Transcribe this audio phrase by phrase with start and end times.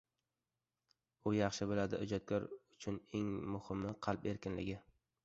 [1.31, 4.79] U yaxshi biladi, ijodkor uchun eng muhimi qalb erkinligi.